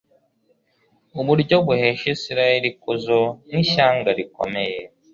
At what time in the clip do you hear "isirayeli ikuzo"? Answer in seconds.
2.15-3.19